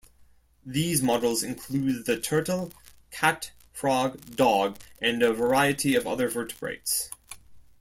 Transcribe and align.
These 0.65 1.03
models 1.03 1.43
include 1.43 2.07
the 2.07 2.19
turtle, 2.19 2.73
cat, 3.11 3.51
frog, 3.71 4.35
dog, 4.35 4.79
and 4.99 5.21
a 5.21 5.31
variety 5.31 5.93
of 5.93 6.07
other 6.07 6.27
vertebrates. 6.27 7.11